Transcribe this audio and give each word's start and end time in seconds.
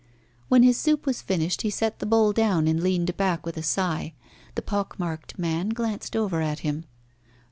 When 0.49 0.63
his 0.63 0.77
soup 0.79 1.05
was 1.05 1.21
finished 1.21 1.61
he 1.61 1.69
set 1.69 1.99
the 1.99 2.07
bowl 2.07 2.33
down 2.33 2.65
and 2.67 2.81
leaned 2.81 3.15
back 3.17 3.45
with 3.45 3.55
a 3.55 3.61
sigh. 3.61 4.15
The 4.55 4.63
pock 4.63 4.97
marked 4.97 5.37
man 5.37 5.69
glanced 5.69 6.15
over 6.15 6.41
at 6.41 6.61
him. 6.61 6.85